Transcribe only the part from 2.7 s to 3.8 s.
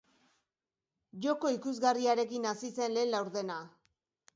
zen lehen laurdena.